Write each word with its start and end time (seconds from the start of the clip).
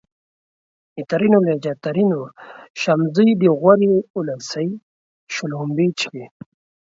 ترينو 1.11 1.37
لهجه! 1.45 1.71
ترينو: 1.85 2.19
شمزې 2.81 3.29
دي 3.41 3.49
غورې 3.59 3.93
اولسۍ 4.17 4.69
:شلومبې 5.33 5.87
چښې 5.99 6.25